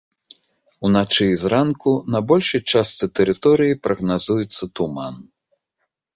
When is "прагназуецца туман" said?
3.85-5.15